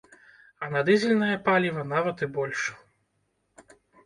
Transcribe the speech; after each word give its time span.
А 0.63 0.69
на 0.75 0.81
дызельнае 0.87 1.35
паліва 1.49 1.83
нават 1.93 2.25
і 2.27 2.31
больш. 2.39 2.59